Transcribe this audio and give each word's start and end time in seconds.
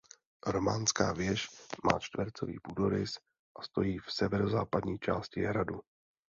Románská 0.47 1.13
věž 1.13 1.49
má 1.83 1.99
čtvercový 1.99 2.59
půdorys 2.63 3.17
a 3.59 3.61
stojí 3.61 3.97
v 3.99 4.11
severozápadní 4.13 4.99
části 4.99 5.41
hradu. 5.41 5.79